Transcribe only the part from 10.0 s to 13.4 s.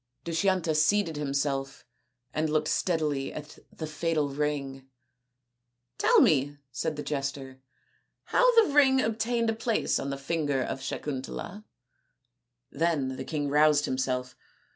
the finger of Sakuntala." Then the